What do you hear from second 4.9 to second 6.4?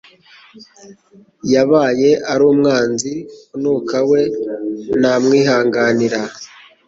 namwihanganira